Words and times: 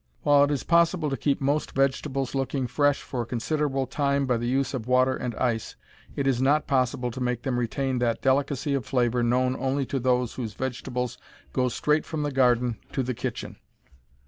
While 0.23 0.45
it 0.45 0.49
is 0.49 0.63
possible 0.63 1.11
to 1.11 1.15
keep 1.15 1.39
most 1.39 1.73
vegetables 1.73 2.33
looking 2.33 2.65
fresh 2.65 3.03
for 3.03 3.21
a 3.21 3.25
considerable 3.27 3.85
time 3.85 4.25
by 4.25 4.37
the 4.37 4.47
use 4.47 4.73
of 4.73 4.87
water 4.87 5.15
and 5.15 5.35
ice, 5.35 5.75
it 6.15 6.25
is 6.25 6.41
not 6.41 6.65
possible 6.65 7.11
to 7.11 7.21
make 7.21 7.43
them 7.43 7.59
retain 7.59 7.99
that 7.99 8.19
delicacy 8.19 8.73
of 8.73 8.83
flavor 8.83 9.21
known 9.21 9.55
only 9.59 9.85
to 9.85 9.99
those 9.99 10.33
whose 10.33 10.55
vegetables 10.55 11.19
go 11.53 11.69
straight 11.69 12.07
from 12.07 12.23
the 12.23 12.31
garden 12.31 12.79
to 12.93 13.03
the 13.03 13.13
kitchen. 13.13 13.57